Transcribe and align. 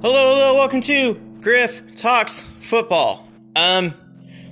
Hello, 0.00 0.34
hello, 0.34 0.54
welcome 0.54 0.80
to 0.82 1.14
Griff 1.40 1.96
Talks 1.96 2.42
Football. 2.60 3.26
Um, 3.56 3.94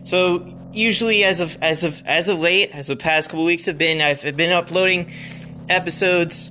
so 0.05 0.59
usually 0.73 1.23
as 1.23 1.41
of 1.41 1.57
as 1.63 1.85
of 1.85 2.03
as 2.05 2.29
of 2.29 2.39
late, 2.41 2.71
as 2.73 2.89
the 2.89 2.97
past 2.97 3.31
couple 3.31 3.45
weeks 3.45 3.67
have 3.67 3.79
been, 3.79 4.01
I've 4.01 4.37
been 4.37 4.53
uploading 4.53 5.13
episodes 5.69 6.51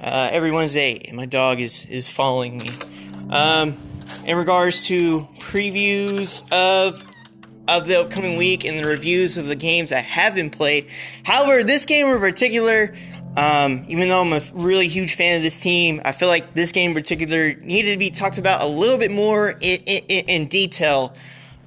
uh, 0.00 0.28
every 0.30 0.52
Wednesday, 0.52 1.02
and 1.08 1.16
my 1.16 1.26
dog 1.26 1.60
is 1.60 1.84
is 1.86 2.08
following 2.08 2.58
me. 2.58 2.68
Um, 3.30 3.76
in 4.26 4.36
regards 4.36 4.86
to 4.88 5.20
previews 5.40 6.42
of 6.52 7.09
of 7.70 7.86
the 7.86 8.00
upcoming 8.00 8.36
week 8.36 8.64
and 8.64 8.82
the 8.82 8.88
reviews 8.88 9.38
of 9.38 9.46
the 9.46 9.54
games 9.54 9.90
that 9.90 10.04
have 10.04 10.34
been 10.34 10.50
played. 10.50 10.88
However, 11.24 11.62
this 11.62 11.84
game 11.84 12.08
in 12.08 12.18
particular, 12.18 12.94
um, 13.36 13.84
even 13.88 14.08
though 14.08 14.20
I'm 14.20 14.32
a 14.32 14.42
really 14.52 14.88
huge 14.88 15.14
fan 15.14 15.36
of 15.36 15.42
this 15.42 15.60
team, 15.60 16.02
I 16.04 16.10
feel 16.10 16.28
like 16.28 16.52
this 16.52 16.72
game 16.72 16.90
in 16.90 16.96
particular 16.96 17.54
needed 17.54 17.92
to 17.92 17.98
be 17.98 18.10
talked 18.10 18.38
about 18.38 18.62
a 18.62 18.66
little 18.66 18.98
bit 18.98 19.12
more 19.12 19.50
in, 19.50 19.80
in, 19.86 20.24
in 20.26 20.46
detail. 20.48 21.14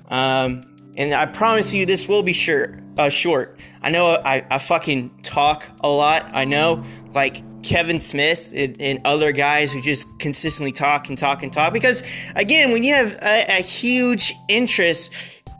Um, 0.09 0.65
and 0.97 1.13
I 1.13 1.25
promise 1.25 1.73
you, 1.73 1.85
this 1.85 2.07
will 2.07 2.21
be 2.21 2.33
short. 2.33 2.79
Uh, 2.97 3.09
short. 3.09 3.57
I 3.81 3.89
know 3.89 4.09
I, 4.09 4.45
I 4.49 4.57
fucking 4.59 5.21
talk 5.23 5.65
a 5.81 5.87
lot. 5.87 6.29
I 6.33 6.45
know, 6.45 6.83
like 7.13 7.41
Kevin 7.63 7.99
Smith 7.99 8.51
and, 8.53 8.79
and, 8.79 9.01
other 9.05 9.31
guys 9.31 9.71
who 9.71 9.81
just 9.81 10.05
consistently 10.19 10.71
talk 10.71 11.09
and 11.09 11.17
talk 11.17 11.41
and 11.41 11.51
talk. 11.51 11.73
Because 11.73 12.03
again, 12.35 12.71
when 12.71 12.83
you 12.83 12.93
have 12.93 13.13
a, 13.21 13.57
a 13.57 13.61
huge 13.61 14.33
interest 14.47 15.11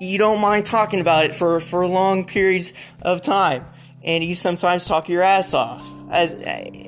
you 0.04 0.18
don't 0.18 0.42
mind 0.42 0.66
talking 0.66 1.00
about 1.00 1.26
it 1.26 1.36
for, 1.36 1.60
for 1.60 1.86
long 1.88 2.26
periods 2.26 2.74
of 3.02 3.22
time. 3.22 3.66
And 4.04 4.24
you 4.24 4.36
sometimes 4.36 4.86
talk 4.86 5.08
your 5.10 5.22
ass 5.22 5.54
off. 5.54 5.86
As, 6.12 6.34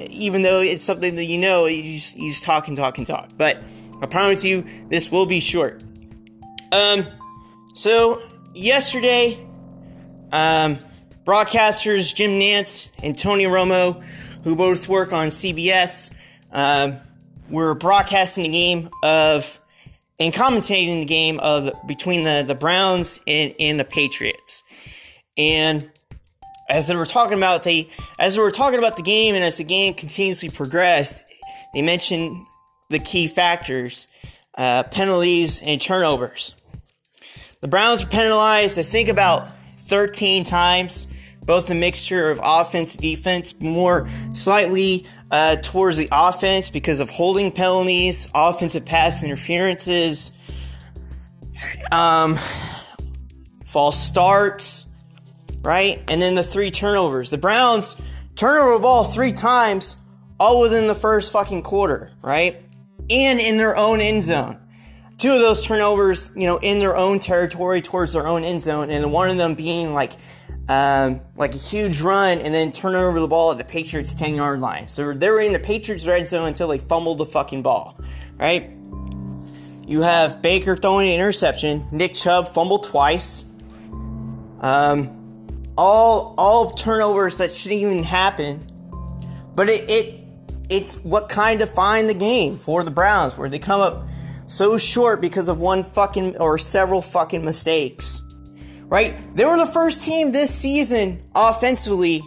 even 0.09 0.41
though 0.41 0.61
it's 0.61 0.83
something 0.83 1.15
that 1.15 1.25
you 1.25 1.37
know, 1.37 1.65
you 1.65 1.97
just, 1.97 2.15
you 2.17 2.29
just 2.29 2.43
talk 2.43 2.67
and 2.67 2.75
talk 2.75 2.97
and 2.97 3.07
talk. 3.07 3.29
But 3.37 3.57
I 4.01 4.05
promise 4.05 4.43
you, 4.43 4.65
this 4.89 5.09
will 5.09 5.25
be 5.25 5.39
short. 5.39 5.83
Um, 6.71 7.07
so 7.73 8.21
yesterday, 8.53 9.39
um, 10.31 10.77
broadcasters 11.25 12.13
Jim 12.13 12.31
Nantz 12.31 12.89
and 13.01 13.17
Tony 13.17 13.45
Romo, 13.45 14.03
who 14.43 14.55
both 14.55 14.87
work 14.87 15.13
on 15.13 15.29
CBS, 15.29 16.11
um, 16.51 16.97
were 17.49 17.75
broadcasting 17.75 18.45
a 18.45 18.49
game 18.49 18.89
of 19.01 19.59
and 20.19 20.33
commentating 20.33 20.99
the 21.01 21.05
game 21.05 21.39
of 21.39 21.71
between 21.87 22.23
the, 22.23 22.43
the 22.45 22.55
Browns 22.55 23.19
and, 23.27 23.53
and 23.59 23.79
the 23.79 23.83
Patriots. 23.83 24.63
And 25.37 25.89
as 26.69 26.87
they 26.87 26.95
were 26.95 27.05
talking 27.05 27.37
about 27.37 27.63
the 27.63 27.89
as 28.17 28.35
they 28.35 28.41
were 28.41 28.51
talking 28.51 28.79
about 28.79 28.95
the 28.95 29.03
game 29.03 29.35
and 29.35 29.43
as 29.43 29.57
the 29.57 29.63
game 29.63 29.93
continuously 29.93 30.49
progressed, 30.49 31.21
they 31.73 31.81
mentioned 31.81 32.45
the 32.89 32.99
key 32.99 33.27
factors, 33.27 34.07
uh, 34.57 34.83
penalties 34.83 35.61
and 35.61 35.79
turnovers. 35.81 36.55
The 37.61 37.67
Browns 37.67 38.03
were 38.03 38.09
penalized, 38.09 38.77
I 38.77 38.83
think, 38.83 39.09
about 39.09 39.47
13 39.85 40.43
times, 40.43 41.07
both 41.45 41.69
a 41.69 41.75
mixture 41.75 42.31
of 42.31 42.39
offense, 42.43 42.95
defense, 42.95 43.53
more 43.59 44.09
slightly 44.33 45.05
uh, 45.31 45.57
towards 45.57 45.97
the 45.97 46.09
offense 46.11 46.69
because 46.69 46.99
of 46.99 47.09
holding 47.09 47.51
penalties, 47.51 48.27
offensive 48.33 48.85
pass 48.85 49.23
interferences, 49.23 50.31
um, 51.91 52.37
false 53.65 53.99
starts, 53.99 54.87
right? 55.61 56.01
And 56.07 56.21
then 56.21 56.35
the 56.35 56.43
three 56.43 56.71
turnovers. 56.71 57.29
The 57.29 57.37
Browns 57.37 57.95
turnover 58.35 58.73
the 58.73 58.79
ball 58.79 59.03
three 59.03 59.33
times, 59.33 59.97
all 60.39 60.61
within 60.61 60.87
the 60.87 60.95
first 60.95 61.31
fucking 61.31 61.63
quarter, 61.63 62.11
right? 62.21 62.61
And 63.09 63.39
in 63.39 63.57
their 63.57 63.77
own 63.77 64.01
end 64.01 64.23
zone. 64.23 64.59
Two 65.17 65.31
of 65.31 65.39
those 65.39 65.63
turnovers, 65.63 66.31
you 66.35 66.45
know, 66.45 66.57
in 66.57 66.79
their 66.79 66.95
own 66.95 67.19
territory 67.19 67.81
towards 67.81 68.13
their 68.13 68.27
own 68.27 68.43
end 68.43 68.61
zone, 68.61 68.89
and 68.89 69.13
one 69.13 69.29
of 69.29 69.37
them 69.37 69.53
being 69.53 69.93
like 69.93 70.13
um, 70.67 71.21
like 71.35 71.53
a 71.53 71.59
huge 71.59 72.01
run 72.01 72.39
and 72.39 72.53
then 72.53 72.71
turn 72.71 72.95
over 72.95 73.19
the 73.19 73.27
ball 73.27 73.51
at 73.51 73.57
the 73.57 73.63
Patriots 73.63 74.13
10 74.13 74.35
yard 74.35 74.59
line. 74.59 74.87
So 74.87 75.13
they 75.13 75.29
were 75.29 75.39
in 75.39 75.53
the 75.53 75.59
Patriots 75.59 76.07
red 76.07 76.27
zone 76.27 76.47
until 76.47 76.67
they 76.67 76.77
fumbled 76.77 77.19
the 77.19 77.25
fucking 77.25 77.61
ball, 77.61 77.99
right? 78.37 78.71
You 79.87 80.01
have 80.01 80.41
Baker 80.41 80.75
throwing 80.75 81.09
an 81.09 81.15
interception, 81.15 81.87
Nick 81.91 82.15
Chubb 82.15 82.53
fumbled 82.53 82.85
twice. 82.85 83.45
Um, 84.59 85.65
all 85.77 86.33
all 86.37 86.71
turnovers 86.71 87.37
that 87.37 87.51
shouldn't 87.51 87.81
even 87.81 88.03
happen. 88.03 88.71
But 89.53 89.69
it, 89.69 89.89
it 89.89 90.21
it's 90.69 90.95
what 90.95 91.29
kind 91.29 91.61
of 91.61 91.69
defined 91.69 92.09
the 92.09 92.15
game 92.15 92.57
for 92.57 92.83
the 92.83 92.89
Browns, 92.89 93.37
where 93.37 93.49
they 93.49 93.59
come 93.59 93.81
up 93.81 94.07
so 94.47 94.77
short 94.79 95.21
because 95.21 95.49
of 95.49 95.59
one 95.59 95.83
fucking 95.83 96.37
or 96.37 96.57
several 96.57 97.01
fucking 97.01 97.45
mistakes 97.45 98.21
right? 98.89 99.15
They 99.35 99.45
were 99.45 99.57
the 99.57 99.65
first 99.65 100.01
team 100.01 100.31
this 100.31 100.53
season 100.53 101.23
offensively 101.33 102.23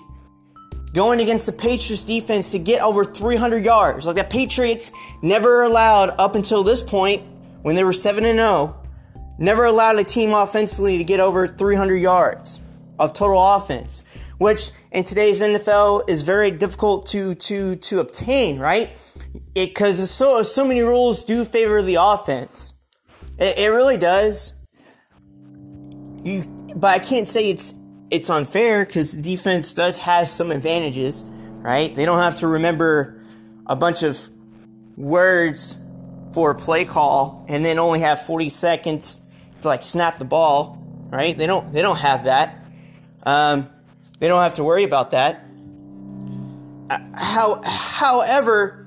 going 0.94 1.20
against 1.20 1.46
the 1.46 1.52
Patriots 1.52 2.02
defense 2.02 2.50
to 2.52 2.58
get 2.58 2.82
over 2.82 3.04
300 3.04 3.64
yards. 3.64 4.06
Like 4.06 4.16
the 4.16 4.24
Patriots 4.24 4.90
never 5.22 5.62
allowed 5.62 6.10
up 6.18 6.34
until 6.34 6.62
this 6.62 6.82
point 6.82 7.22
when 7.62 7.76
they 7.76 7.84
were 7.84 7.92
7 7.92 8.24
and 8.24 8.38
0, 8.38 8.74
never 9.38 9.64
allowed 9.64 9.98
a 9.98 10.04
team 10.04 10.32
offensively 10.32 10.98
to 10.98 11.04
get 11.04 11.20
over 11.20 11.46
300 11.46 11.96
yards 11.96 12.60
of 12.98 13.12
total 13.12 13.40
offense, 13.54 14.02
which 14.38 14.70
in 14.90 15.04
today's 15.04 15.40
NFL 15.40 16.08
is 16.08 16.22
very 16.22 16.50
difficult 16.50 17.06
to 17.08 17.34
to 17.34 17.76
to 17.76 18.00
obtain, 18.00 18.58
right? 18.58 18.96
Because 19.54 20.10
so 20.10 20.42
so 20.42 20.66
many 20.66 20.80
rules 20.80 21.24
do 21.24 21.44
favor 21.44 21.82
the 21.82 21.96
offense. 22.00 22.74
It, 23.38 23.58
it 23.58 23.68
really 23.68 23.96
does 23.96 24.54
you, 26.28 26.44
but 26.76 26.88
I 26.88 26.98
can't 26.98 27.28
say 27.28 27.50
it's 27.50 27.74
it's 28.10 28.30
unfair 28.30 28.84
because 28.84 29.12
defense 29.12 29.72
does 29.72 29.98
have 29.98 30.28
some 30.28 30.50
advantages, 30.50 31.22
right? 31.22 31.94
They 31.94 32.04
don't 32.04 32.22
have 32.22 32.38
to 32.38 32.46
remember 32.46 33.20
a 33.66 33.76
bunch 33.76 34.02
of 34.02 34.18
words 34.96 35.76
for 36.32 36.50
a 36.50 36.54
play 36.54 36.84
call 36.84 37.44
and 37.48 37.64
then 37.64 37.78
only 37.78 38.00
have 38.00 38.24
40 38.26 38.48
seconds 38.48 39.20
to 39.62 39.68
like 39.68 39.82
snap 39.82 40.18
the 40.18 40.24
ball, 40.24 40.82
right? 41.10 41.36
They 41.36 41.46
don't 41.46 41.72
they 41.72 41.82
don't 41.82 41.98
have 41.98 42.24
that. 42.24 42.64
Um, 43.24 43.68
they 44.20 44.28
don't 44.28 44.42
have 44.42 44.54
to 44.54 44.64
worry 44.64 44.84
about 44.84 45.12
that. 45.12 45.44
Uh, 46.90 46.98
how, 47.14 47.62
however, 47.64 48.86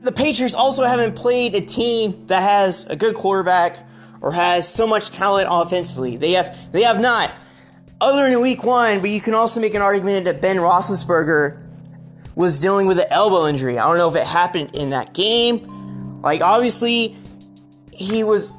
the 0.00 0.12
Patriots 0.12 0.54
also 0.54 0.84
haven't 0.84 1.16
played 1.16 1.54
a 1.54 1.60
team 1.60 2.26
that 2.26 2.42
has 2.42 2.86
a 2.86 2.94
good 2.94 3.14
quarterback 3.14 3.78
or 4.24 4.32
has 4.32 4.66
so 4.66 4.86
much 4.86 5.10
talent 5.10 5.46
offensively. 5.50 6.16
They 6.16 6.32
have 6.32 6.56
they 6.72 6.82
have 6.82 6.98
not. 6.98 7.30
Other 8.00 8.28
than 8.28 8.40
week 8.40 8.64
one, 8.64 9.00
but 9.00 9.10
you 9.10 9.20
can 9.20 9.34
also 9.34 9.60
make 9.60 9.74
an 9.74 9.82
argument 9.82 10.24
that 10.24 10.40
Ben 10.40 10.56
Roethlisberger 10.56 11.62
was 12.34 12.58
dealing 12.58 12.86
with 12.86 12.98
an 12.98 13.06
elbow 13.10 13.46
injury. 13.46 13.78
I 13.78 13.86
don't 13.86 13.98
know 13.98 14.08
if 14.08 14.16
it 14.16 14.26
happened 14.26 14.70
in 14.74 14.90
that 14.90 15.12
game. 15.12 16.22
Like 16.22 16.40
obviously, 16.40 17.18
he 17.92 18.24
was 18.24 18.54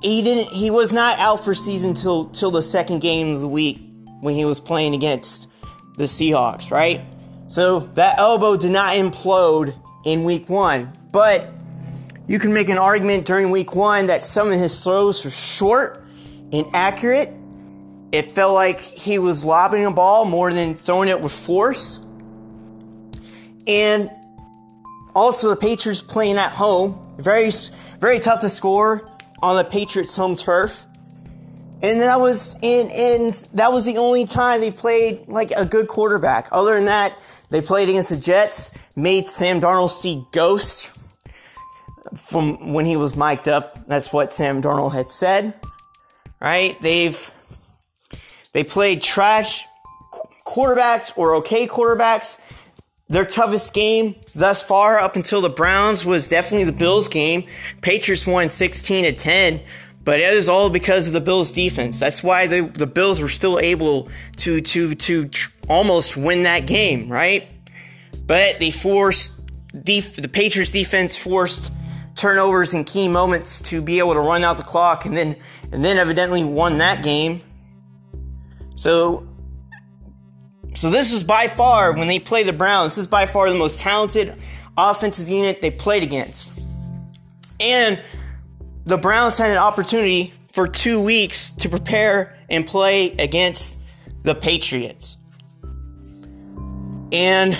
he 0.00 0.22
didn't 0.22 0.48
he 0.48 0.70
was 0.70 0.94
not 0.94 1.18
out 1.18 1.44
for 1.44 1.52
season 1.52 1.92
till 1.92 2.30
till 2.30 2.50
the 2.50 2.62
second 2.62 3.00
game 3.00 3.34
of 3.34 3.42
the 3.42 3.48
week 3.48 3.80
when 4.22 4.34
he 4.34 4.46
was 4.46 4.60
playing 4.60 4.94
against 4.94 5.46
the 5.98 6.04
Seahawks, 6.04 6.70
right? 6.70 7.02
So 7.48 7.80
that 7.80 8.18
elbow 8.18 8.56
did 8.56 8.70
not 8.70 8.94
implode 8.94 9.78
in 10.06 10.24
week 10.24 10.48
one, 10.48 10.90
but 11.12 11.52
you 12.32 12.38
can 12.38 12.54
make 12.54 12.70
an 12.70 12.78
argument 12.78 13.26
during 13.26 13.50
week 13.50 13.74
one 13.74 14.06
that 14.06 14.24
some 14.24 14.50
of 14.50 14.58
his 14.58 14.82
throws 14.82 15.22
were 15.22 15.30
short, 15.30 16.02
and 16.50 16.66
inaccurate. 16.66 17.28
It 18.10 18.30
felt 18.30 18.54
like 18.54 18.80
he 18.80 19.18
was 19.18 19.44
lobbing 19.44 19.84
a 19.84 19.90
ball 19.90 20.24
more 20.24 20.50
than 20.50 20.74
throwing 20.74 21.10
it 21.10 21.20
with 21.20 21.30
force. 21.30 21.98
And 23.66 24.10
also, 25.14 25.50
the 25.50 25.56
Patriots 25.56 26.00
playing 26.00 26.38
at 26.38 26.52
home, 26.52 26.98
very, 27.18 27.50
very 28.00 28.18
tough 28.18 28.40
to 28.40 28.48
score 28.48 29.06
on 29.42 29.56
the 29.56 29.64
Patriots' 29.64 30.16
home 30.16 30.34
turf. 30.34 30.86
And 31.82 32.00
that 32.00 32.18
was 32.18 32.56
in, 32.62 32.88
in 32.88 33.32
that 33.52 33.74
was 33.74 33.84
the 33.84 33.98
only 33.98 34.24
time 34.24 34.62
they 34.62 34.70
played 34.70 35.28
like 35.28 35.50
a 35.50 35.66
good 35.66 35.86
quarterback. 35.86 36.48
Other 36.50 36.76
than 36.76 36.86
that, 36.86 37.14
they 37.50 37.60
played 37.60 37.90
against 37.90 38.08
the 38.08 38.16
Jets, 38.16 38.70
made 38.96 39.28
Sam 39.28 39.60
Darnold 39.60 39.90
see 39.90 40.24
ghosts 40.32 40.90
from 42.16 42.72
when 42.72 42.86
he 42.86 42.96
was 42.96 43.16
mic'd 43.16 43.48
up. 43.48 43.86
That's 43.86 44.12
what 44.12 44.32
Sam 44.32 44.62
Darnold 44.62 44.94
had 44.94 45.10
said. 45.10 45.54
Right? 46.40 46.80
They've 46.80 47.30
they 48.52 48.64
played 48.64 49.02
trash 49.02 49.64
quarterbacks 50.46 51.12
or 51.16 51.36
okay 51.36 51.66
quarterbacks. 51.66 52.38
Their 53.08 53.24
toughest 53.24 53.74
game 53.74 54.14
thus 54.34 54.62
far 54.62 54.98
up 54.98 55.16
until 55.16 55.40
the 55.42 55.50
Browns 55.50 56.04
was 56.04 56.28
definitely 56.28 56.64
the 56.64 56.72
Bills 56.72 57.08
game. 57.08 57.44
Patriots 57.82 58.26
won 58.26 58.48
16 58.48 59.04
to 59.04 59.12
10, 59.12 59.60
But 60.02 60.20
it 60.20 60.34
was 60.34 60.48
all 60.48 60.70
because 60.70 61.08
of 61.08 61.12
the 61.12 61.20
Bills' 61.20 61.50
defense. 61.50 62.00
That's 62.00 62.22
why 62.22 62.46
the 62.46 62.62
the 62.62 62.86
Bills 62.86 63.20
were 63.20 63.28
still 63.28 63.58
able 63.58 64.08
to 64.38 64.60
to 64.60 64.94
to 64.94 65.26
tr- 65.28 65.50
almost 65.68 66.16
win 66.16 66.44
that 66.44 66.66
game, 66.66 67.08
right? 67.10 67.46
But 68.26 68.58
they 68.58 68.70
forced 68.70 69.32
def- 69.84 70.16
the 70.16 70.28
Patriots' 70.28 70.70
defense 70.70 71.16
forced 71.16 71.70
turnovers 72.14 72.74
in 72.74 72.84
key 72.84 73.08
moments 73.08 73.60
to 73.62 73.80
be 73.80 73.98
able 73.98 74.14
to 74.14 74.20
run 74.20 74.44
out 74.44 74.56
the 74.56 74.62
clock, 74.62 75.04
and 75.06 75.16
then 75.16 75.36
and 75.72 75.84
then 75.84 75.96
evidently 75.98 76.44
won 76.44 76.78
that 76.78 77.02
game. 77.02 77.40
So 78.76 79.26
so 80.74 80.90
this 80.90 81.12
is 81.12 81.22
by 81.22 81.48
far 81.48 81.92
when 81.92 82.08
they 82.08 82.18
play 82.18 82.42
the 82.42 82.52
Browns. 82.52 82.92
This 82.92 83.04
is 83.04 83.06
by 83.06 83.26
far 83.26 83.50
the 83.50 83.58
most 83.58 83.80
talented 83.80 84.36
offensive 84.76 85.28
unit 85.28 85.60
they 85.60 85.70
played 85.70 86.02
against, 86.02 86.58
and 87.60 88.02
the 88.84 88.96
Browns 88.96 89.38
had 89.38 89.50
an 89.50 89.58
opportunity 89.58 90.32
for 90.52 90.66
two 90.68 91.00
weeks 91.00 91.50
to 91.50 91.68
prepare 91.68 92.36
and 92.48 92.66
play 92.66 93.12
against 93.12 93.78
the 94.22 94.34
Patriots. 94.34 95.16
And 97.12 97.58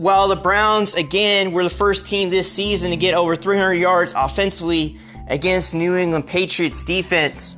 while 0.00 0.28
the 0.28 0.36
Browns, 0.36 0.94
again, 0.94 1.52
were 1.52 1.62
the 1.62 1.70
first 1.70 2.06
team 2.06 2.30
this 2.30 2.50
season 2.50 2.90
to 2.90 2.96
get 2.96 3.14
over 3.14 3.36
300 3.36 3.74
yards 3.74 4.14
offensively 4.16 4.96
against 5.28 5.74
New 5.74 5.94
England 5.94 6.26
Patriots 6.26 6.84
defense, 6.84 7.56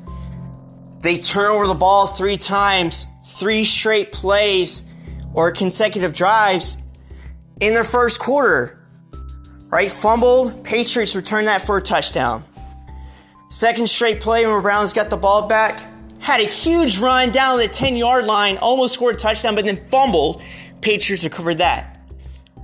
they 1.00 1.18
turn 1.18 1.50
over 1.50 1.66
the 1.66 1.74
ball 1.74 2.06
three 2.06 2.36
times, 2.36 3.06
three 3.24 3.64
straight 3.64 4.12
plays 4.12 4.84
or 5.34 5.52
consecutive 5.52 6.12
drives 6.12 6.76
in 7.60 7.74
their 7.74 7.84
first 7.84 8.18
quarter 8.18 8.82
right? 9.72 9.90
Fumbled. 9.90 10.62
Patriots 10.62 11.16
returned 11.16 11.48
that 11.48 11.62
for 11.62 11.78
a 11.78 11.82
touchdown. 11.82 12.44
Second 13.48 13.88
straight 13.88 14.20
play 14.20 14.46
when 14.46 14.54
the 14.54 14.60
Browns 14.60 14.92
got 14.92 15.10
the 15.10 15.16
ball 15.16 15.48
back. 15.48 15.80
Had 16.20 16.40
a 16.40 16.44
huge 16.44 16.98
run 16.98 17.32
down 17.32 17.58
the 17.58 17.66
10 17.66 17.96
yard 17.96 18.26
line, 18.26 18.58
almost 18.58 18.94
scored 18.94 19.16
a 19.16 19.18
touchdown, 19.18 19.54
but 19.54 19.64
then 19.64 19.76
fumbled. 19.88 20.42
Patriots 20.82 21.24
recovered 21.24 21.58
that. 21.58 21.91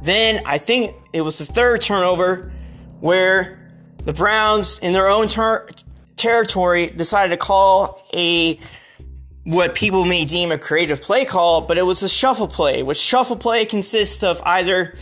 Then 0.02 0.42
I 0.44 0.58
think 0.58 0.96
it 1.12 1.22
was 1.22 1.38
the 1.38 1.44
third 1.44 1.80
turnover 1.80 2.52
where 3.00 3.70
the 4.04 4.12
Browns, 4.12 4.78
in 4.78 4.92
their 4.92 5.08
own 5.08 5.28
ter- 5.28 5.68
territory, 6.16 6.88
decided 6.88 7.32
to 7.32 7.36
call 7.36 8.02
a 8.14 8.58
what 9.44 9.74
people 9.74 10.04
may 10.04 10.24
deem 10.24 10.52
a 10.52 10.58
creative 10.58 11.00
play 11.00 11.24
call, 11.24 11.62
but 11.62 11.78
it 11.78 11.86
was 11.86 12.02
a 12.02 12.08
shuffle 12.08 12.48
play, 12.48 12.82
which 12.82 12.98
shuffle 12.98 13.36
play 13.36 13.64
consists 13.64 14.22
of 14.22 14.42
either 14.44 14.94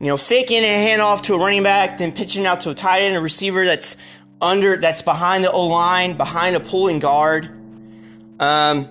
you 0.00 0.06
know, 0.06 0.16
faking 0.16 0.64
a 0.64 0.88
handoff 0.88 1.20
to 1.20 1.34
a 1.34 1.38
running 1.38 1.62
back, 1.62 1.98
then 1.98 2.10
pitching 2.10 2.46
out 2.46 2.60
to 2.60 2.70
a 2.70 2.74
tight 2.74 3.02
end, 3.02 3.16
a 3.16 3.20
receiver 3.20 3.66
that's 3.66 3.96
under, 4.40 4.78
that's 4.78 5.02
behind 5.02 5.44
the 5.44 5.52
O 5.52 5.66
line, 5.66 6.16
behind 6.16 6.56
a 6.56 6.60
pulling 6.60 6.98
guard. 6.98 7.44
Um, 8.40 8.88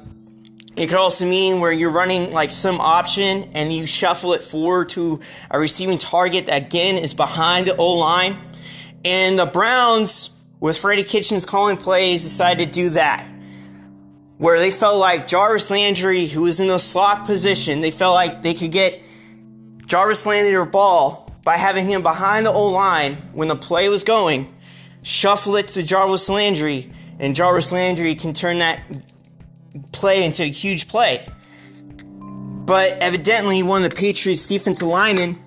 it 0.80 0.88
could 0.88 0.98
also 0.98 1.26
mean 1.26 1.60
where 1.60 1.74
you're 1.74 1.92
running 1.92 2.32
like 2.32 2.52
some 2.52 2.80
option 2.80 3.50
and 3.54 3.72
you 3.72 3.86
shuffle 3.86 4.32
it 4.32 4.42
forward 4.42 4.88
to 4.90 5.20
a 5.52 5.60
receiving 5.60 5.98
target 5.98 6.46
that 6.46 6.62
again 6.62 6.98
is 6.98 7.14
behind 7.14 7.68
the 7.68 7.76
O 7.76 7.96
line. 7.96 8.38
And 9.04 9.38
the 9.38 9.46
Browns, 9.46 10.30
with 10.62 10.78
Freddie 10.78 11.04
Kitchens 11.04 11.46
calling 11.46 11.76
plays, 11.76 12.24
decided 12.24 12.68
to 12.68 12.72
do 12.72 12.90
that. 12.92 13.28
Where 14.38 14.58
they 14.58 14.72
felt 14.72 15.02
like 15.02 15.28
Jarvis 15.28 15.70
Landry, 15.70 16.28
who 16.28 16.44
was 16.44 16.62
in 16.62 16.68
the 16.68 16.78
slot 16.78 17.26
position, 17.26 17.82
they 17.82 17.92
felt 17.92 18.14
like 18.16 18.42
they 18.42 18.54
could 18.54 18.72
get 18.72 19.02
Jarvis 19.86 20.26
Landry 20.26 20.54
a 20.54 20.66
ball 20.66 21.30
by 21.44 21.58
having 21.58 21.90
him 21.90 22.04
behind 22.04 22.46
the 22.46 22.54
O 22.54 22.68
line 22.68 23.16
when 23.34 23.50
the 23.50 23.56
play 23.58 23.90
was 23.90 24.06
going, 24.06 24.56
shuffle 25.04 25.58
it 25.58 25.68
to 25.70 25.84
Jarvis 25.84 26.30
Landry, 26.30 26.90
and 27.20 27.36
Jarvis 27.36 27.74
Landry 27.74 28.16
can 28.16 28.34
turn 28.34 28.60
that 28.60 28.82
play 29.92 30.24
into 30.24 30.44
a 30.44 30.48
huge 30.48 30.88
play. 30.88 31.26
But 32.70 32.94
evidently, 33.02 33.64
one 33.64 33.84
of 33.84 33.90
the 33.90 33.96
Patriots' 33.96 34.46
defensive 34.46 34.88
linemen 34.88 35.38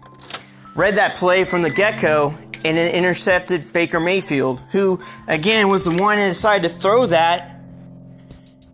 read 0.74 0.96
that 0.96 1.16
play 1.16 1.44
from 1.44 1.62
the 1.62 1.70
get 1.70 2.00
go 2.00 2.36
and 2.64 2.76
then 2.76 2.94
intercepted 2.94 3.72
Baker 3.72 4.00
Mayfield, 4.00 4.60
who, 4.72 5.00
again, 5.28 5.68
was 5.68 5.84
the 5.84 5.90
one 5.90 6.16
that 6.16 6.28
decided 6.28 6.68
to 6.68 6.74
throw 6.74 7.06
that. 7.06 7.60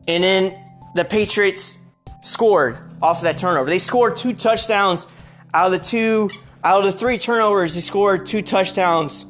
And 0.06 0.24
then 0.24 0.58
the 0.94 1.04
Patriots 1.04 1.78
scored 2.22 2.78
off 3.02 3.18
of 3.18 3.22
that 3.24 3.38
turnover. 3.38 3.68
They 3.68 3.78
scored 3.78 4.16
two 4.16 4.32
touchdowns 4.32 5.06
out 5.54 5.66
of 5.66 5.72
the 5.72 5.78
two, 5.78 6.30
out 6.64 6.84
of 6.84 6.92
the 6.92 6.98
three 6.98 7.18
turnovers, 7.18 7.74
They 7.74 7.80
scored 7.80 8.26
two 8.26 8.42
touchdowns 8.42 9.24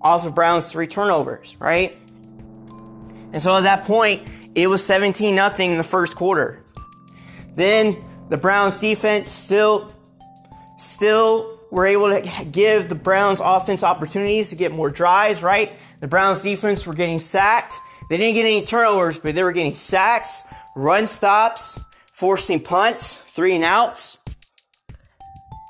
off 0.00 0.24
of 0.24 0.34
Brown's 0.34 0.70
three 0.70 0.86
turnovers, 0.86 1.56
right? 1.58 1.96
And 3.32 3.42
so 3.42 3.56
at 3.56 3.62
that 3.62 3.84
point, 3.84 4.28
it 4.62 4.66
was 4.66 4.84
17 4.84 5.34
nothing 5.34 5.72
in 5.72 5.78
the 5.78 5.84
first 5.84 6.16
quarter. 6.16 6.64
Then 7.54 7.96
the 8.28 8.36
Browns 8.36 8.78
defense 8.78 9.30
still, 9.30 9.92
still 10.78 11.60
were 11.70 11.86
able 11.86 12.08
to 12.08 12.44
give 12.44 12.88
the 12.88 12.94
Browns 12.94 13.40
offense 13.42 13.84
opportunities 13.84 14.50
to 14.50 14.56
get 14.56 14.72
more 14.72 14.90
drives, 14.90 15.42
right? 15.42 15.72
The 16.00 16.08
Browns 16.08 16.42
defense 16.42 16.86
were 16.86 16.94
getting 16.94 17.20
sacked. 17.20 17.78
They 18.10 18.16
didn't 18.16 18.34
get 18.34 18.46
any 18.46 18.64
turnovers, 18.64 19.18
but 19.18 19.34
they 19.34 19.42
were 19.42 19.52
getting 19.52 19.74
sacks, 19.74 20.42
run 20.74 21.06
stops, 21.06 21.78
forcing 22.12 22.60
punts, 22.60 23.16
three 23.16 23.54
and 23.54 23.64
outs. 23.64 24.18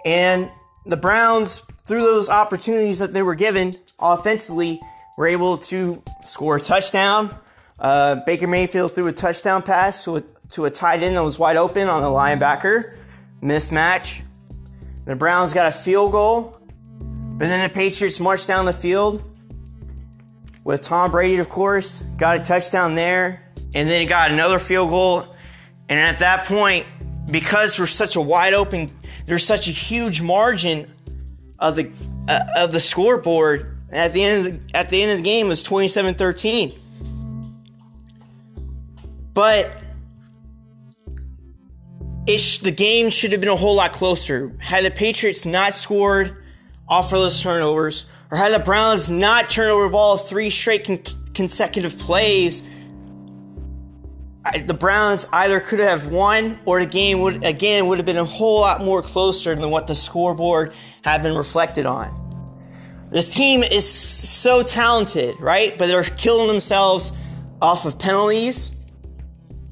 And 0.05 0.51
the 0.87 0.97
Browns, 0.97 1.59
through 1.85 2.03
those 2.03 2.29
opportunities 2.31 3.01
that 3.01 3.13
they 3.13 3.23
were 3.23 3.35
given 3.35 3.75
offensively, 3.99 4.81
were 5.19 5.27
able 5.27 5.59
to 5.59 6.03
score 6.25 6.57
a 6.57 6.61
touchdown. 6.61 7.37
Uh, 7.79 8.17
Baker 8.27 8.47
Mayfield 8.47 8.93
threw 8.93 9.07
a 9.07 9.13
touchdown 9.13 9.63
pass 9.63 10.05
to 10.05 10.65
a, 10.65 10.71
tight 10.71 11.03
end 11.03 11.17
that 11.17 11.23
was 11.23 11.39
wide 11.39 11.57
open 11.57 11.89
on 11.89 12.03
a 12.03 12.07
linebacker. 12.07 12.97
Mismatch. 13.43 14.23
The 15.05 15.15
Browns 15.15 15.55
got 15.55 15.67
a 15.67 15.71
field 15.73 16.13
goal. 16.13 16.61
But 17.01 17.47
then 17.47 17.69
the 17.69 17.73
Patriots 17.73 18.19
marched 18.19 18.49
down 18.49 18.65
the 18.65 18.73
field 18.73 19.23
with 20.65 20.83
Tom 20.83 21.13
Brady, 21.13 21.39
of 21.39 21.49
course, 21.49 22.01
got 22.17 22.37
a 22.37 22.41
touchdown 22.41 22.95
there. 22.97 23.45
And 23.75 23.89
then 23.89 24.01
he 24.01 24.07
got 24.07 24.33
another 24.33 24.59
field 24.59 24.91
goal. 24.91 25.37
And 25.89 26.01
at 26.01 26.19
that 26.19 26.47
point, 26.47 26.85
because 27.31 27.79
we're 27.79 27.87
such 27.87 28.17
a 28.17 28.21
wide 28.21 28.55
open 28.55 28.91
there's 29.29 29.45
such 29.45 29.69
a 29.69 29.73
huge 29.73 30.23
margin 30.23 30.91
of 31.59 31.77
the 31.77 31.93
uh, 32.29 32.41
of 32.57 32.73
the 32.73 32.81
scoreboard. 32.81 33.77
At 33.93 34.15
the 34.15 34.25
end 34.25 34.47
of 34.47 34.67
the, 34.67 34.77
at 34.77 34.89
the 34.89 35.03
end 35.03 35.13
of 35.13 35.19
the 35.19 35.23
game, 35.23 35.47
it 35.47 35.49
was 35.51 35.65
27-13. 35.65 36.77
But 39.39 39.77
sh- 42.27 42.59
the 42.59 42.73
game 42.73 43.11
should 43.11 43.31
have 43.31 43.41
been 43.41 43.49
a 43.49 43.55
whole 43.55 43.77
lot 43.77 43.93
closer. 43.93 44.53
Had 44.59 44.85
the 44.85 44.91
Patriots 44.91 45.45
not 45.45 45.77
scored 45.77 46.43
off 46.89 47.13
of 47.13 47.21
those 47.21 47.41
turnovers, 47.41 48.07
or 48.33 48.37
had 48.37 48.53
the 48.53 48.59
Browns 48.59 49.09
not 49.09 49.49
turned 49.49 49.71
over 49.71 49.85
the 49.85 49.91
ball 49.91 50.17
three 50.17 50.51
straight 50.51 50.87
con- 50.87 51.05
consecutive 51.35 51.97
plays, 52.01 52.65
the 54.67 54.75
Browns 54.75 55.25
either 55.33 55.61
could 55.61 55.79
have 55.79 56.09
won 56.09 56.59
or 56.65 56.81
the 56.81 56.87
game 56.87 57.21
would 57.21 57.45
again 57.45 57.87
would 57.87 57.99
have 57.99 58.07
been 58.07 58.17
a 58.17 58.25
whole 58.25 58.59
lot 58.59 58.83
more 58.83 59.03
closer 59.03 59.55
than 59.55 59.71
what 59.71 59.87
the 59.87 59.95
scoreboard 59.95 60.73
had 61.05 61.23
been 61.23 61.37
reflected 61.37 61.87
on. 61.87 62.13
This 63.13 63.33
team 63.33 63.63
is 63.63 63.89
so 63.89 64.65
talented, 64.65 65.39
right? 65.39 65.79
But 65.79 65.87
they're 65.87 66.03
killing 66.03 66.49
themselves 66.49 67.13
off 67.63 67.85
of 67.85 68.01
penalties 68.01 68.75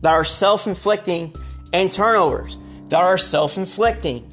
that 0.02 0.12
are 0.12 0.24
self-inflicting 0.24 1.34
and 1.72 1.90
turnovers 1.90 2.58
that 2.88 3.00
are 3.00 3.18
self-inflicting. 3.18 4.32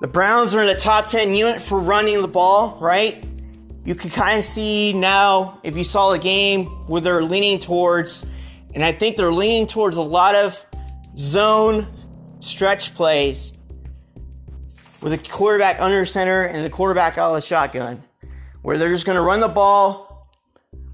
The 0.00 0.08
Browns 0.08 0.54
are 0.54 0.60
in 0.60 0.66
the 0.66 0.74
top 0.74 1.08
10 1.08 1.34
unit 1.34 1.62
for 1.62 1.80
running 1.80 2.20
the 2.20 2.28
ball, 2.28 2.76
right? 2.80 3.24
You 3.84 3.94
can 3.94 4.10
kind 4.10 4.38
of 4.38 4.44
see 4.44 4.92
now 4.92 5.60
if 5.62 5.76
you 5.76 5.84
saw 5.84 6.12
the 6.12 6.18
game 6.18 6.66
where 6.86 7.00
they're 7.00 7.22
leaning 7.22 7.58
towards 7.58 8.26
and 8.74 8.84
I 8.84 8.92
think 8.92 9.16
they're 9.16 9.32
leaning 9.32 9.66
towards 9.66 9.96
a 9.96 10.02
lot 10.02 10.34
of 10.34 10.64
zone 11.16 11.86
stretch 12.40 12.94
plays 12.94 13.56
with 15.00 15.12
a 15.12 15.18
quarterback 15.18 15.80
under 15.80 16.04
center 16.04 16.44
and 16.44 16.64
the 16.64 16.70
quarterback 16.70 17.16
out 17.16 17.30
of 17.30 17.36
the 17.36 17.40
shotgun, 17.40 18.02
where 18.62 18.76
they're 18.76 18.88
just 18.88 19.06
going 19.06 19.16
to 19.16 19.22
run 19.22 19.38
the 19.38 19.48
ball 19.48 20.03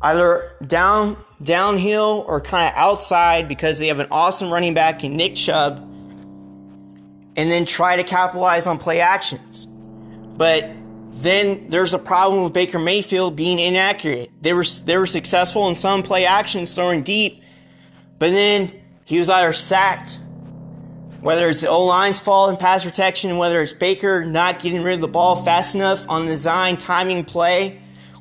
either 0.03 0.51
down 0.67 1.17
downhill 1.43 2.25
or 2.29 2.41
kind 2.41 2.73
of 2.73 2.79
outside 2.79 3.49
because 3.49 3.79
they 3.79 3.89
have 3.89 3.99
an 3.99 4.09
awesome 4.11 4.51
running 4.51 4.75
back 4.75 5.05
in 5.05 5.17
Nick 5.17 5.35
Chubb, 5.35 5.79
and 7.37 7.51
then 7.51 7.65
try 7.65 7.97
to 7.97 8.05
capitalize 8.05 8.67
on 8.67 8.79
play 8.79 9.01
actions. 9.01 9.67
But 9.67 10.71
then 11.13 11.69
there's 11.69 11.93
a 11.93 11.99
problem 11.99 12.45
with 12.45 12.53
Baker 12.53 12.79
Mayfield 12.79 13.37
being 13.37 13.59
inaccurate. 13.59 14.31
They 14.41 14.53
were 14.53 14.65
they 14.85 14.97
were 14.97 15.07
successful 15.07 15.69
in 15.69 15.75
some 15.75 16.03
play 16.03 16.25
actions 16.25 16.75
throwing 16.75 17.03
deep, 17.03 17.43
but 18.19 18.31
then 18.31 18.73
he 19.05 19.19
was 19.19 19.29
either 19.29 19.53
sacked, 19.53 20.19
whether 21.21 21.49
it's 21.49 21.61
the 21.61 21.69
O 21.69 21.85
line's 21.85 22.21
fault 22.21 22.51
in 22.51 22.57
pass 22.57 22.85
protection, 22.85 23.37
whether 23.39 23.61
it's 23.61 23.73
Baker 23.73 24.25
not 24.25 24.61
getting 24.61 24.83
rid 24.83 24.95
of 24.95 25.01
the 25.01 25.09
ball 25.09 25.43
fast 25.45 25.75
enough 25.75 26.07
on 26.09 26.27
the 26.27 26.33
design 26.33 26.77
timing 26.77 27.25
play, 27.25 27.81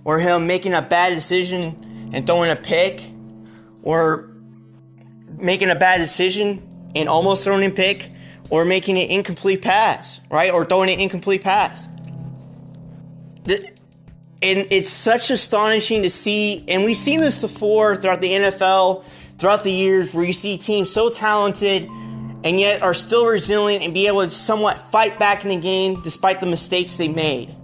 or 0.09 0.17
him 0.17 0.47
making 0.47 0.73
a 0.73 0.81
bad 0.81 1.13
decision 1.13 2.09
and 2.13 2.25
throwing 2.25 2.49
a 2.49 2.55
pick, 2.55 2.99
or 3.83 4.27
making 5.37 5.69
a 5.69 5.75
bad 5.75 5.99
decision 5.99 6.67
and 6.95 7.07
almost 7.07 7.43
throwing 7.43 7.63
a 7.63 7.69
pick, 7.69 8.09
or 8.49 8.65
making 8.65 8.97
an 8.97 9.07
incomplete 9.07 9.61
pass, 9.61 10.19
right? 10.31 10.51
Or 10.51 10.65
throwing 10.65 10.89
an 10.89 10.99
incomplete 10.99 11.43
pass. 11.43 11.87
The, 13.43 13.71
and 14.41 14.65
it's 14.71 14.89
such 14.89 15.29
astonishing 15.29 16.01
to 16.01 16.09
see, 16.09 16.65
and 16.67 16.85
we've 16.85 16.95
seen 16.95 17.19
this 17.19 17.39
before 17.39 17.95
throughout 17.95 18.19
the 18.19 18.31
NFL, 18.31 19.03
throughout 19.37 19.63
the 19.63 19.71
years, 19.71 20.11
where 20.15 20.25
you 20.25 20.33
see 20.33 20.57
teams 20.57 20.91
so 20.91 21.11
talented 21.11 21.83
and 22.43 22.59
yet 22.59 22.81
are 22.81 22.95
still 22.95 23.27
resilient 23.27 23.83
and 23.83 23.93
be 23.93 24.07
able 24.07 24.23
to 24.23 24.31
somewhat 24.31 24.79
fight 24.91 25.19
back 25.19 25.43
in 25.43 25.49
the 25.49 25.59
game 25.59 26.01
despite 26.01 26.39
the 26.39 26.47
mistakes 26.47 26.97
they 26.97 27.09
made. 27.09 27.55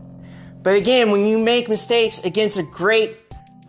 But 0.65 0.77
again, 0.77 1.11
when 1.11 1.27
you 1.27 1.37
make 1.37 1.69
mistakes 1.69 2.23
against 2.23 2.57
a 2.57 2.63
great 2.63 3.17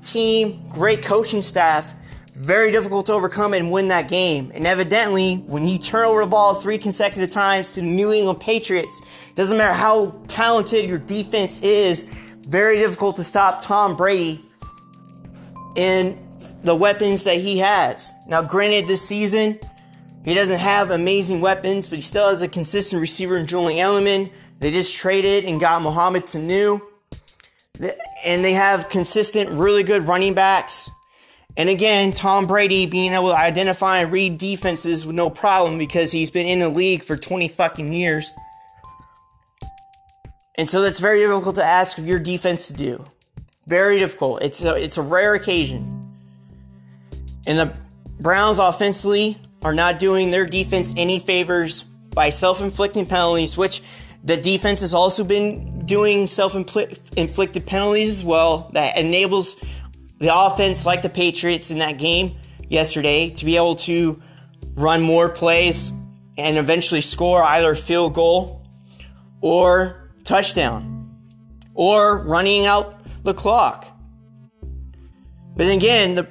team, 0.00 0.66
great 0.72 1.02
coaching 1.02 1.42
staff, 1.42 1.94
very 2.32 2.72
difficult 2.72 3.04
to 3.06 3.12
overcome 3.12 3.52
and 3.52 3.70
win 3.70 3.88
that 3.88 4.08
game. 4.08 4.50
And 4.54 4.66
evidently, 4.66 5.44
when 5.46 5.68
you 5.68 5.76
turn 5.76 6.06
over 6.06 6.22
the 6.22 6.26
ball 6.26 6.54
three 6.54 6.78
consecutive 6.78 7.30
times 7.30 7.72
to 7.72 7.82
the 7.82 7.86
New 7.86 8.14
England 8.14 8.40
Patriots, 8.40 9.02
doesn't 9.34 9.58
matter 9.58 9.74
how 9.74 10.18
talented 10.26 10.88
your 10.88 10.96
defense 10.96 11.60
is, 11.60 12.04
very 12.48 12.78
difficult 12.78 13.16
to 13.16 13.24
stop 13.24 13.60
Tom 13.60 13.94
Brady 13.94 14.42
in 15.74 16.18
the 16.62 16.74
weapons 16.74 17.24
that 17.24 17.36
he 17.36 17.58
has. 17.58 18.10
Now, 18.26 18.40
granted, 18.40 18.88
this 18.88 19.06
season, 19.06 19.60
he 20.24 20.32
doesn't 20.32 20.60
have 20.60 20.90
amazing 20.90 21.42
weapons, 21.42 21.88
but 21.88 21.96
he 21.96 22.02
still 22.02 22.30
has 22.30 22.40
a 22.40 22.48
consistent 22.48 23.02
receiver 23.02 23.36
in 23.36 23.46
Julian 23.46 23.86
Edelman. 23.86 24.30
They 24.58 24.70
just 24.70 24.96
traded 24.96 25.44
and 25.44 25.60
got 25.60 25.82
Mohamed 25.82 26.24
Sanu. 26.24 26.80
And 28.24 28.44
they 28.44 28.52
have 28.52 28.88
consistent, 28.88 29.50
really 29.50 29.82
good 29.82 30.08
running 30.08 30.34
backs. 30.34 30.90
And 31.56 31.68
again, 31.68 32.12
Tom 32.12 32.46
Brady 32.46 32.86
being 32.86 33.12
able 33.12 33.30
to 33.30 33.36
identify 33.36 33.98
and 33.98 34.12
read 34.12 34.38
defenses 34.38 35.06
with 35.06 35.16
no 35.16 35.30
problem 35.30 35.78
because 35.78 36.12
he's 36.12 36.30
been 36.30 36.46
in 36.46 36.58
the 36.58 36.68
league 36.68 37.02
for 37.02 37.16
20 37.16 37.48
fucking 37.48 37.92
years. 37.92 38.30
And 40.56 40.68
so 40.68 40.82
that's 40.82 41.00
very 41.00 41.20
difficult 41.20 41.56
to 41.56 41.64
ask 41.64 41.98
of 41.98 42.06
your 42.06 42.18
defense 42.18 42.66
to 42.68 42.72
do. 42.72 43.04
Very 43.66 43.98
difficult. 43.98 44.42
It's 44.42 44.64
a, 44.64 44.74
it's 44.74 44.96
a 44.96 45.02
rare 45.02 45.34
occasion. 45.34 46.14
And 47.46 47.58
the 47.58 47.76
Browns 48.20 48.58
offensively 48.58 49.38
are 49.62 49.74
not 49.74 49.98
doing 49.98 50.30
their 50.30 50.46
defense 50.46 50.94
any 50.96 51.18
favors 51.18 51.82
by 51.82 52.30
self 52.30 52.60
inflicting 52.60 53.06
penalties, 53.06 53.56
which 53.56 53.82
the 54.26 54.36
defense 54.36 54.80
has 54.80 54.92
also 54.92 55.22
been 55.22 55.86
doing 55.86 56.26
self 56.26 56.56
inflicted 56.56 57.64
penalties 57.64 58.18
as 58.18 58.24
well. 58.24 58.70
That 58.72 58.98
enables 58.98 59.54
the 60.18 60.36
offense, 60.36 60.84
like 60.84 61.02
the 61.02 61.08
Patriots 61.08 61.70
in 61.70 61.78
that 61.78 61.98
game 61.98 62.36
yesterday, 62.68 63.30
to 63.30 63.44
be 63.44 63.56
able 63.56 63.76
to 63.76 64.20
run 64.74 65.00
more 65.00 65.28
plays 65.28 65.92
and 66.36 66.58
eventually 66.58 67.00
score 67.00 67.42
either 67.42 67.76
field 67.76 68.14
goal 68.14 68.66
or 69.40 70.10
touchdown 70.24 71.14
or 71.74 72.18
running 72.24 72.66
out 72.66 73.00
the 73.22 73.32
clock. 73.32 73.86
But 75.54 75.68
again, 75.68 76.16
the 76.16 76.28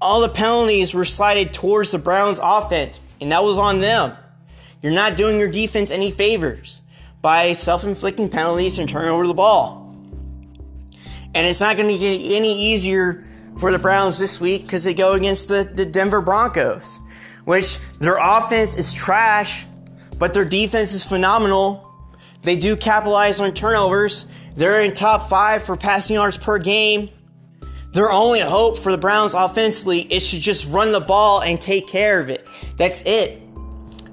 all 0.00 0.20
the 0.20 0.28
penalties 0.28 0.94
were 0.94 1.04
slided 1.04 1.52
towards 1.52 1.90
the 1.90 1.98
Browns 1.98 2.38
offense, 2.40 3.00
and 3.20 3.32
that 3.32 3.42
was 3.42 3.58
on 3.58 3.80
them. 3.80 4.16
You're 4.80 4.92
not 4.92 5.16
doing 5.16 5.40
your 5.40 5.50
defense 5.50 5.90
any 5.90 6.12
favors 6.12 6.82
by 7.22 7.52
self-inflicting 7.52 8.28
penalties 8.30 8.78
and 8.78 8.88
turning 8.88 9.10
over 9.10 9.26
the 9.26 9.34
ball. 9.34 9.94
And 11.34 11.46
it's 11.46 11.60
not 11.60 11.76
going 11.76 11.88
to 11.88 11.98
get 11.98 12.20
any 12.20 12.72
easier 12.72 13.24
for 13.58 13.72
the 13.72 13.78
Browns 13.78 14.18
this 14.18 14.40
week 14.40 14.62
because 14.62 14.84
they 14.84 14.94
go 14.94 15.12
against 15.12 15.48
the, 15.48 15.64
the 15.64 15.84
Denver 15.84 16.20
Broncos, 16.20 16.98
which 17.44 17.78
their 17.98 18.18
offense 18.20 18.76
is 18.76 18.94
trash, 18.94 19.66
but 20.18 20.34
their 20.34 20.44
defense 20.44 20.92
is 20.92 21.04
phenomenal. 21.04 21.82
They 22.42 22.56
do 22.56 22.76
capitalize 22.76 23.40
on 23.40 23.52
turnovers. 23.52 24.26
They're 24.54 24.82
in 24.82 24.92
top 24.92 25.28
five 25.28 25.62
for 25.62 25.76
passing 25.76 26.14
yards 26.14 26.38
per 26.38 26.58
game. 26.58 27.10
Their 27.92 28.10
only 28.10 28.40
hope 28.40 28.78
for 28.78 28.92
the 28.92 28.98
Browns 28.98 29.34
offensively 29.34 30.00
is 30.00 30.30
to 30.30 30.38
just 30.38 30.70
run 30.70 30.92
the 30.92 31.00
ball 31.00 31.42
and 31.42 31.60
take 31.60 31.88
care 31.88 32.20
of 32.20 32.28
it. 32.28 32.46
That's 32.76 33.02
it. 33.04 33.40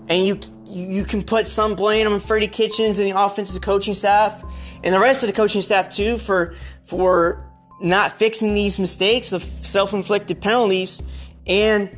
And 0.09 0.25
you 0.25 0.39
you 0.73 1.03
can 1.03 1.21
put 1.21 1.47
some 1.47 1.75
blame 1.75 2.07
on 2.07 2.19
Freddie 2.19 2.47
Kitchens 2.47 2.97
and 2.97 3.07
the 3.07 3.17
offensive 3.17 3.61
coaching 3.61 3.93
staff 3.93 4.43
and 4.83 4.93
the 4.93 4.99
rest 4.99 5.23
of 5.23 5.27
the 5.27 5.33
coaching 5.33 5.61
staff 5.61 5.89
too 5.89 6.17
for 6.17 6.55
for 6.85 7.49
not 7.79 8.13
fixing 8.13 8.55
these 8.55 8.79
mistakes 8.79 9.31
of 9.33 9.43
self-inflicted 9.43 10.41
penalties 10.41 11.01
and 11.45 11.95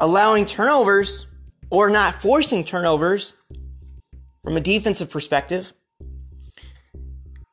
allowing 0.00 0.46
turnovers 0.46 1.26
or 1.70 1.90
not 1.90 2.14
forcing 2.14 2.64
turnovers 2.64 3.34
from 4.42 4.56
a 4.56 4.60
defensive 4.60 5.10
perspective. 5.10 5.72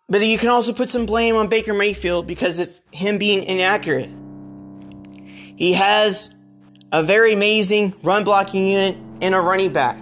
But 0.07 0.25
you 0.25 0.37
can 0.37 0.49
also 0.49 0.73
put 0.73 0.89
some 0.89 1.05
blame 1.05 1.35
on 1.35 1.47
Baker 1.47 1.73
Mayfield 1.73 2.27
because 2.27 2.59
of 2.59 2.73
him 2.91 3.17
being 3.17 3.43
inaccurate. 3.43 4.09
He 5.55 5.73
has 5.73 6.35
a 6.91 7.01
very 7.01 7.33
amazing 7.33 7.93
run 8.03 8.23
blocking 8.23 8.67
unit 8.67 8.97
and 9.21 9.33
a 9.33 9.39
running 9.39 9.71
back. 9.71 9.97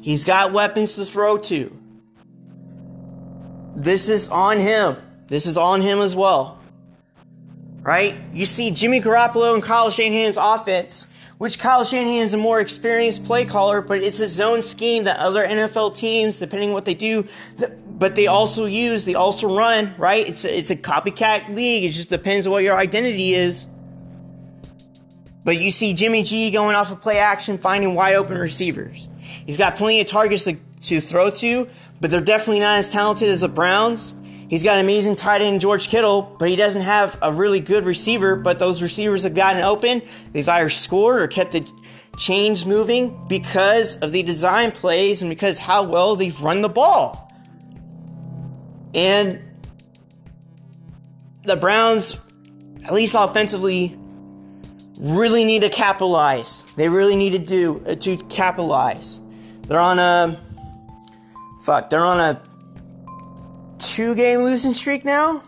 He's 0.00 0.24
got 0.24 0.52
weapons 0.52 0.96
to 0.96 1.04
throw 1.04 1.36
to. 1.38 1.76
This 3.76 4.08
is 4.08 4.28
on 4.28 4.58
him. 4.58 4.96
This 5.28 5.46
is 5.46 5.56
on 5.56 5.80
him 5.80 6.00
as 6.00 6.14
well. 6.14 6.58
Right? 7.82 8.14
You 8.32 8.46
see 8.46 8.70
Jimmy 8.70 9.00
Garoppolo 9.00 9.54
and 9.54 9.62
Kyle 9.62 9.90
Shanahan's 9.90 10.36
offense, 10.36 11.06
which 11.38 11.58
Kyle 11.58 11.84
Shanahan 11.84 12.26
is 12.26 12.34
a 12.34 12.36
more 12.36 12.60
experienced 12.60 13.24
play 13.24 13.44
caller, 13.44 13.80
but 13.80 14.02
it's 14.02 14.20
a 14.20 14.28
zone 14.28 14.62
scheme 14.62 15.04
that 15.04 15.18
other 15.18 15.46
NFL 15.46 15.96
teams, 15.96 16.38
depending 16.38 16.72
what 16.72 16.84
they 16.84 16.94
do, 16.94 17.26
but 17.86 18.16
they 18.16 18.26
also 18.26 18.66
use, 18.66 19.04
they 19.04 19.14
also 19.14 19.54
run, 19.54 19.94
right? 19.96 20.28
It's 20.28 20.44
a, 20.44 20.58
it's 20.58 20.70
a 20.70 20.76
copycat 20.76 21.54
league. 21.54 21.84
It 21.84 21.90
just 21.90 22.10
depends 22.10 22.46
on 22.46 22.52
what 22.52 22.64
your 22.64 22.76
identity 22.76 23.34
is. 23.34 23.66
But 25.44 25.60
you 25.60 25.70
see 25.70 25.94
Jimmy 25.94 26.22
G 26.22 26.50
going 26.50 26.76
off 26.76 26.90
of 26.90 27.00
play 27.00 27.18
action, 27.18 27.56
finding 27.56 27.94
wide 27.94 28.16
open 28.16 28.36
receivers. 28.36 29.08
He's 29.50 29.56
got 29.56 29.74
plenty 29.74 30.00
of 30.00 30.06
targets 30.06 30.44
to, 30.44 30.54
to 30.82 31.00
throw 31.00 31.28
to, 31.28 31.68
but 32.00 32.12
they're 32.12 32.20
definitely 32.20 32.60
not 32.60 32.78
as 32.78 32.88
talented 32.88 33.28
as 33.28 33.40
the 33.40 33.48
Browns. 33.48 34.14
He's 34.48 34.62
got 34.62 34.76
an 34.76 34.84
amazing 34.84 35.16
tight 35.16 35.42
end, 35.42 35.60
George 35.60 35.88
Kittle, 35.88 36.36
but 36.38 36.48
he 36.48 36.54
doesn't 36.54 36.82
have 36.82 37.18
a 37.20 37.32
really 37.32 37.58
good 37.58 37.84
receiver. 37.84 38.36
But 38.36 38.60
those 38.60 38.80
receivers 38.80 39.24
have 39.24 39.34
gotten 39.34 39.64
open. 39.64 40.02
They've 40.30 40.48
either 40.48 40.70
scored 40.70 41.20
or 41.20 41.26
kept 41.26 41.50
the 41.50 41.68
chains 42.16 42.64
moving 42.64 43.26
because 43.26 43.96
of 43.96 44.12
the 44.12 44.22
design 44.22 44.70
plays 44.70 45.20
and 45.20 45.28
because 45.28 45.58
how 45.58 45.82
well 45.82 46.14
they've 46.14 46.40
run 46.40 46.62
the 46.62 46.68
ball. 46.68 47.28
And 48.94 49.42
the 51.42 51.56
Browns, 51.56 52.20
at 52.84 52.92
least 52.92 53.16
offensively, 53.18 53.98
really 55.00 55.44
need 55.44 55.62
to 55.62 55.70
capitalize. 55.70 56.62
They 56.74 56.88
really 56.88 57.16
need 57.16 57.30
to 57.30 57.40
do 57.40 57.84
uh, 57.84 57.96
to 57.96 58.16
capitalize. 58.28 59.18
They're 59.70 59.78
on 59.78 60.00
a 60.00 60.36
fuck. 61.62 61.90
They're 61.90 62.04
on 62.04 62.18
a 62.18 62.42
two-game 63.78 64.40
losing 64.40 64.74
streak 64.74 65.04
now. 65.04 65.44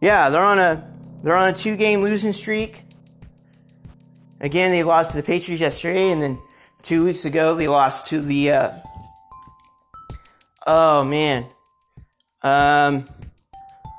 Yeah, 0.00 0.30
they're 0.30 0.42
on 0.42 0.58
a 0.58 0.92
they're 1.22 1.36
on 1.36 1.50
a 1.50 1.56
two-game 1.56 2.02
losing 2.02 2.32
streak. 2.32 2.82
Again, 4.40 4.72
they 4.72 4.82
lost 4.82 5.12
to 5.12 5.18
the 5.18 5.22
Patriots 5.22 5.60
yesterday, 5.60 6.10
and 6.10 6.20
then 6.20 6.40
two 6.82 7.04
weeks 7.04 7.24
ago 7.24 7.54
they 7.54 7.68
lost 7.68 8.06
to 8.06 8.20
the. 8.20 8.50
Uh, 8.50 8.72
oh 10.66 11.04
man, 11.04 11.44
um, 12.42 13.04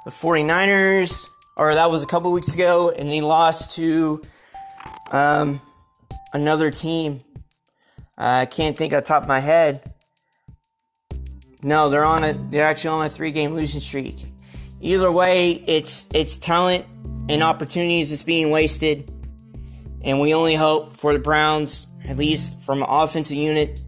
the 0.04 0.12
49ers, 0.12 1.26
or 1.56 1.74
that 1.74 1.90
was 1.90 2.04
a 2.04 2.06
couple 2.06 2.34
weeks 2.34 2.54
ago, 2.54 2.90
and 2.90 3.10
they 3.10 3.22
lost 3.22 3.78
to 3.78 4.22
um, 5.14 5.62
another 6.34 6.70
team. 6.70 7.22
I 8.18 8.46
can't 8.46 8.76
think 8.76 8.94
off 8.94 9.04
top 9.04 9.24
of 9.24 9.28
my 9.28 9.40
head. 9.40 9.94
No, 11.64 11.90
they're 11.90 12.06
on 12.06 12.24
a 12.24 12.34
they're 12.50 12.66
actually 12.66 12.90
on 12.90 13.06
a 13.06 13.10
three 13.10 13.32
game 13.32 13.54
losing 13.54 13.82
streak. 13.82 14.26
Either 14.82 15.12
way, 15.12 15.64
it's 15.68 16.08
it's 16.14 16.38
talent 16.38 16.86
and 17.30 17.44
opportunities 17.44 18.10
that's 18.10 18.24
being 18.24 18.52
wasted. 18.52 19.12
And 20.02 20.20
we 20.20 20.34
only 20.34 20.56
hope 20.56 20.96
for 20.96 21.12
the 21.12 21.20
Browns, 21.20 21.88
at 22.08 22.18
least 22.18 22.62
from 22.62 22.82
an 22.82 22.88
offensive 22.90 23.36
unit, 23.36 23.82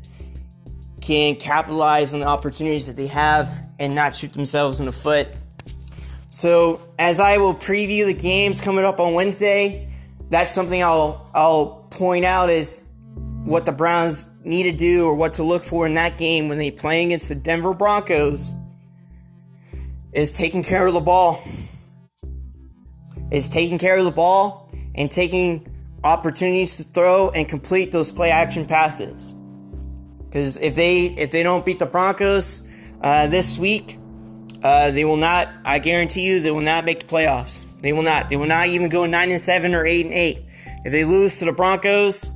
can 1.02 1.36
capitalize 1.36 2.14
on 2.14 2.20
the 2.20 2.28
opportunities 2.28 2.88
that 2.88 2.96
they 2.96 3.08
have 3.08 3.64
and 3.78 3.96
not 3.96 4.16
shoot 4.16 4.34
themselves 4.34 4.80
in 4.80 4.86
the 4.86 4.92
foot. 4.92 5.28
So, 6.30 6.82
as 6.98 7.20
I 7.20 7.38
will 7.38 7.54
preview 7.54 8.06
the 8.06 8.14
games 8.14 8.62
coming 8.62 8.86
up 8.86 9.00
on 9.00 9.14
Wednesday, 9.14 9.90
that's 10.30 10.52
something 10.52 10.82
I'll 10.84 11.30
I'll 11.34 11.88
point 11.90 12.26
out 12.26 12.50
is 12.50 12.84
what 13.46 13.66
the 13.66 13.72
Browns 13.72 14.28
need 14.44 14.64
to 14.64 14.72
do 14.72 15.06
or 15.06 15.16
what 15.16 15.36
to 15.36 15.44
look 15.44 15.64
for 15.64 15.86
in 15.86 15.94
that 15.96 16.18
game 16.18 16.50
when 16.50 16.58
they 16.58 16.72
play 16.72 17.04
against 17.06 17.30
the 17.30 17.36
Denver 17.36 17.74
Broncos 17.74 18.52
is 20.14 20.34
taking 20.34 20.64
care 20.64 20.86
of 20.86 20.94
the 20.94 21.00
ball. 21.00 21.42
is 23.32 23.48
taking 23.48 23.78
care 23.78 23.98
of 23.98 24.06
the 24.06 24.12
ball 24.12 24.72
and 24.96 25.10
taking 25.10 25.68
opportunities 26.04 26.78
to 26.78 26.84
throw 26.84 27.30
and 27.30 27.48
complete 27.48 27.92
those 27.92 28.12
play 28.12 28.32
action 28.32 28.66
passes. 28.66 29.34
Because 30.26 30.58
if 30.60 30.76
they 30.76 31.06
if 31.06 31.32
they 31.32 31.44
don't 31.44 31.66
beat 31.66 31.80
the 31.80 31.86
Broncos 31.86 32.68
uh, 33.02 33.28
this 33.28 33.58
week, 33.58 33.98
uh, 34.64 34.92
they 34.92 35.06
will 35.06 35.18
not. 35.18 35.48
I 35.66 35.80
guarantee 35.80 36.22
you, 36.22 36.40
they 36.40 36.52
will 36.52 36.62
not 36.62 36.86
make 36.86 37.00
the 37.00 37.06
playoffs. 37.06 37.66
They 37.82 37.94
will 37.94 38.04
not. 38.04 38.30
They 38.30 38.36
will 38.36 38.48
not 38.48 38.68
even 38.68 38.90
go 38.90 39.06
nine 39.06 39.32
and 39.32 39.42
seven 39.42 39.74
or 39.74 39.86
eight 39.86 40.06
and 40.06 40.14
eight. 40.14 40.46
If 40.86 40.92
they 40.92 41.04
lose 41.04 41.40
to 41.40 41.46
the 41.46 41.52
Broncos, 41.52 42.30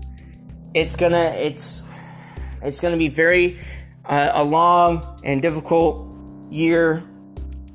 it's 0.74 0.96
gonna 0.96 1.34
it's 1.36 1.84
it's 2.62 2.80
gonna 2.80 2.98
be 2.98 3.08
very 3.08 3.60
uh, 4.06 4.32
a 4.34 4.44
long 4.44 5.20
and 5.24 5.42
difficult 5.42 6.08
year 6.50 7.04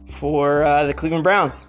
for 0.09 0.63
uh, 0.63 0.85
the 0.85 0.95
Cleveland 0.95 1.25
Browns. 1.25 1.67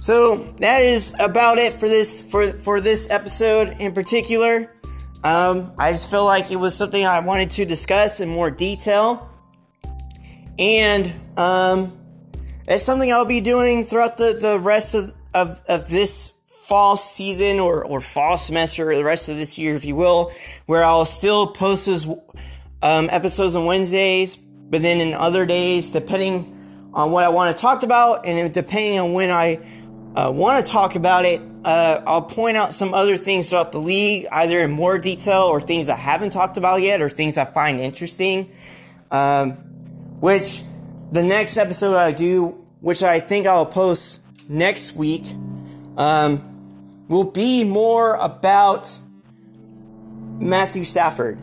So 0.00 0.36
that 0.58 0.82
is 0.82 1.14
about 1.18 1.58
it 1.58 1.72
for 1.72 1.88
this 1.88 2.22
for 2.22 2.46
for 2.46 2.80
this 2.80 3.10
episode 3.10 3.76
in 3.78 3.92
particular. 3.92 4.72
Um, 5.22 5.72
I 5.78 5.90
just 5.92 6.10
feel 6.10 6.24
like 6.24 6.50
it 6.50 6.56
was 6.56 6.74
something 6.74 7.04
I 7.04 7.20
wanted 7.20 7.50
to 7.52 7.66
discuss 7.66 8.20
in 8.20 8.28
more 8.30 8.50
detail, 8.50 9.28
and 10.58 11.12
um, 11.36 12.00
it's 12.66 12.84
something 12.84 13.12
I'll 13.12 13.24
be 13.24 13.40
doing 13.40 13.84
throughout 13.84 14.16
the, 14.16 14.32
the 14.32 14.58
rest 14.58 14.94
of, 14.94 15.12
of, 15.34 15.60
of 15.68 15.88
this 15.88 16.32
fall 16.70 16.96
season 16.96 17.58
or, 17.58 17.84
or 17.84 18.00
fall 18.00 18.38
semester 18.38 18.92
or 18.92 18.94
the 18.94 19.02
rest 19.02 19.28
of 19.28 19.34
this 19.34 19.58
year, 19.58 19.74
if 19.74 19.84
you 19.84 19.96
will, 19.96 20.32
where 20.66 20.84
I'll 20.84 21.04
still 21.04 21.48
post 21.48 21.86
those 21.86 22.06
um, 22.80 23.08
episodes 23.10 23.56
on 23.56 23.64
Wednesdays, 23.64 24.36
but 24.36 24.80
then 24.80 25.00
in 25.00 25.12
other 25.12 25.46
days, 25.46 25.90
depending 25.90 26.90
on 26.94 27.10
what 27.10 27.24
I 27.24 27.30
want 27.30 27.56
to 27.56 27.60
talk 27.60 27.82
about 27.82 28.24
and 28.24 28.54
depending 28.54 29.00
on 29.00 29.14
when 29.14 29.32
I 29.32 29.58
uh, 30.14 30.30
want 30.30 30.64
to 30.64 30.70
talk 30.70 30.94
about 30.94 31.24
it, 31.24 31.42
uh, 31.64 32.02
I'll 32.06 32.22
point 32.22 32.56
out 32.56 32.72
some 32.72 32.94
other 32.94 33.16
things 33.16 33.48
throughout 33.48 33.72
the 33.72 33.80
league, 33.80 34.28
either 34.30 34.60
in 34.60 34.70
more 34.70 34.96
detail 34.96 35.42
or 35.42 35.60
things 35.60 35.88
I 35.88 35.96
haven't 35.96 36.30
talked 36.30 36.56
about 36.56 36.82
yet 36.82 37.02
or 37.02 37.10
things 37.10 37.36
I 37.36 37.46
find 37.46 37.80
interesting. 37.80 38.48
Um, 39.10 39.54
which 40.20 40.62
the 41.10 41.24
next 41.24 41.56
episode 41.56 41.96
I 41.96 42.12
do, 42.12 42.64
which 42.78 43.02
I 43.02 43.18
think 43.18 43.48
I'll 43.48 43.66
post 43.66 44.20
next 44.48 44.94
week, 44.94 45.24
um, 45.96 46.49
will 47.10 47.24
be 47.24 47.64
more 47.64 48.14
about 48.14 48.98
Matthew 50.38 50.84
Stafford. 50.84 51.38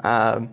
Um, 0.00 0.50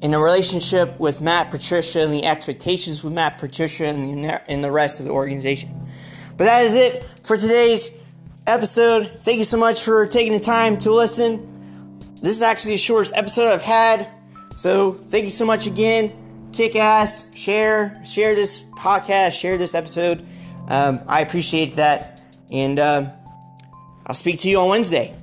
in 0.00 0.14
a 0.14 0.18
relationship 0.18 0.98
with 0.98 1.20
Matt 1.20 1.50
Patricia 1.50 2.00
and 2.00 2.12
the 2.12 2.24
expectations 2.24 3.04
with 3.04 3.12
Matt 3.12 3.36
Patricia 3.36 3.84
and 3.84 4.24
the, 4.24 4.56
the 4.56 4.72
rest 4.72 4.98
of 4.98 5.06
the 5.06 5.12
organization. 5.12 5.70
But 6.38 6.44
that 6.44 6.64
is 6.64 6.74
it 6.74 7.04
for 7.22 7.36
today's 7.36 7.98
episode. 8.46 9.12
Thank 9.20 9.36
you 9.36 9.44
so 9.44 9.58
much 9.58 9.84
for 9.84 10.06
taking 10.06 10.32
the 10.32 10.40
time 10.40 10.78
to 10.78 10.90
listen. 10.90 11.46
This 12.22 12.34
is 12.36 12.42
actually 12.42 12.72
the 12.72 12.78
shortest 12.78 13.14
episode 13.14 13.52
I've 13.52 13.62
had. 13.62 14.08
So 14.56 14.92
thank 14.92 15.24
you 15.24 15.30
so 15.30 15.44
much 15.44 15.66
again. 15.66 16.50
Kick 16.52 16.76
ass, 16.76 17.28
share, 17.34 18.02
share 18.04 18.34
this 18.34 18.62
podcast, 18.78 19.38
share 19.38 19.58
this 19.58 19.74
episode. 19.74 20.26
Um, 20.68 21.00
I 21.06 21.20
appreciate 21.20 21.74
that. 21.74 22.09
And 22.50 22.78
uh, 22.78 23.10
I'll 24.06 24.14
speak 24.14 24.40
to 24.40 24.50
you 24.50 24.58
on 24.60 24.68
Wednesday. 24.68 25.14